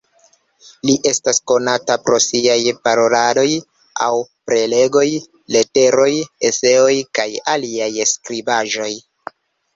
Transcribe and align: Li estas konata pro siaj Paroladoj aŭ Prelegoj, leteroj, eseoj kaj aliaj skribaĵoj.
Li 0.89 0.93
estas 1.09 1.39
konata 1.51 1.97
pro 2.07 2.17
siaj 2.27 2.55
Paroladoj 2.87 3.43
aŭ 4.07 4.09
Prelegoj, 4.51 5.05
leteroj, 5.57 6.09
eseoj 6.51 6.99
kaj 7.21 7.29
aliaj 7.55 7.93
skribaĵoj. 8.15 8.91